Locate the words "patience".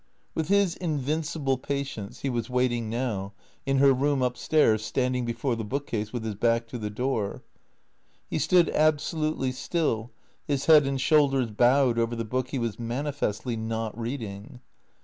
1.59-2.21